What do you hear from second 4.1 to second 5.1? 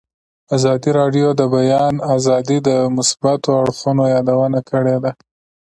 یادونه کړې.